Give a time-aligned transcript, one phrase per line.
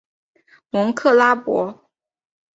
[0.71, 1.87] 蒙克拉博。